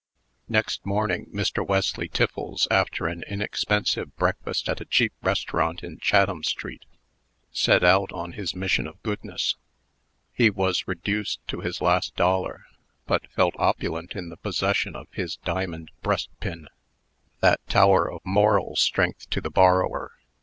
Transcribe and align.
Next 0.49 0.83
morning, 0.83 1.27
Mr. 1.31 1.63
Wesley 1.63 2.09
Tiffles, 2.09 2.65
after 2.71 3.05
an 3.05 3.23
inexpensive 3.29 4.15
breakfast 4.17 4.67
at 4.67 4.81
a 4.81 4.85
cheap 4.85 5.13
restaurant 5.21 5.83
in 5.83 5.99
Chatham 5.99 6.43
street, 6.43 6.85
set 7.51 7.83
out 7.83 8.11
on 8.11 8.31
his 8.31 8.55
mission 8.55 8.87
of 8.87 8.99
goodness. 9.03 9.57
He 10.33 10.49
was 10.49 10.87
reduced 10.87 11.47
to 11.49 11.59
his 11.61 11.81
last 11.83 12.15
dollar, 12.15 12.65
but 13.05 13.27
felt 13.33 13.53
opulent 13.59 14.15
in 14.15 14.29
the 14.29 14.37
possession 14.37 14.95
of 14.95 15.07
his 15.11 15.35
diamond 15.35 15.91
breastpin 16.01 16.67
that 17.41 17.59
tower 17.69 18.09
of 18.11 18.25
moral 18.25 18.75
strength 18.75 19.29
to 19.29 19.39
the 19.39 19.51
borrower. 19.51 20.13